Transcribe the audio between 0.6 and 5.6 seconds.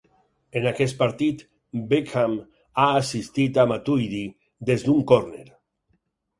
En aquest partit, Beckham ha assistit a Matuidi des d'un córner.